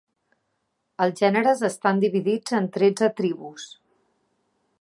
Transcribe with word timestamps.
Els 1.05 1.19
gèneres 1.25 1.61
estan 1.69 2.01
dividits 2.05 2.57
en 2.61 2.73
tretze 2.79 3.11
tribus. 3.21 3.71